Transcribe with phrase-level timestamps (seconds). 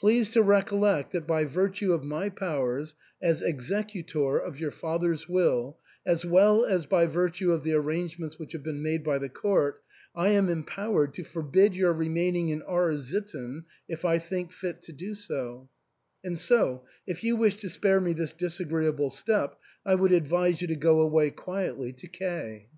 [0.00, 5.28] Please to recollect that by virtue of my powers as ex ecutor of your father's
[5.28, 9.28] will, as well as by virtue of the arrangements which have been made by the
[9.28, 9.82] court,
[10.16, 14.92] I am empowered to forbid your remaining in R— sitten if I think fit to
[14.94, 15.68] do so;
[16.24, 20.68] and so, if you wish to spare me this disagreeable step, I would advise you
[20.68, 22.68] to go away quietly to K